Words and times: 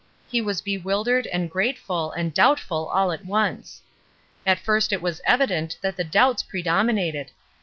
He 0.27 0.41
was 0.41 0.63
bewildered 0.63 1.27
and 1.27 1.47
grateful 1.47 2.11
and 2.13 2.33
doubtful 2.33 2.87
all 2.89 3.11
at 3.11 3.23
once. 3.23 3.83
At 4.47 4.57
first 4.57 4.91
it 4.91 4.99
was 4.99 5.21
evi 5.29 5.47
dent 5.49 5.77
that 5.83 5.95
the 5.95 6.03
doubts 6.03 6.41
predominated. 6.41 7.29